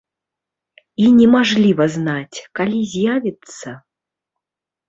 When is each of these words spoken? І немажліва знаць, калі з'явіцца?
І 1.03 1.09
немажліва 1.19 1.87
знаць, 1.97 2.39
калі 2.61 2.79
з'явіцца? 2.95 3.69